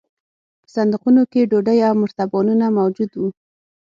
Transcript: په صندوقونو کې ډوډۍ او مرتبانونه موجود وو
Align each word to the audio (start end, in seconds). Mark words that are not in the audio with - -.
په 0.61 0.67
صندوقونو 0.73 1.21
کې 1.31 1.49
ډوډۍ 1.49 1.79
او 1.87 1.93
مرتبانونه 2.01 2.65
موجود 2.77 3.11
وو 3.15 3.29